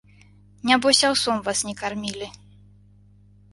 [0.69, 2.33] Нябось, аўсом вас не кармілі!